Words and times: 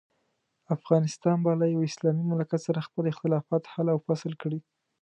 افغانستان 0.75 1.37
به 1.43 1.51
له 1.59 1.65
یوه 1.73 1.87
اسلامي 1.91 2.21
مملکت 2.25 2.59
سره 2.67 2.85
خپل 2.87 3.03
اختلافات 3.11 3.63
حل 3.71 3.87
او 3.93 3.99
فصل 4.07 4.33
کړي. 4.41 4.59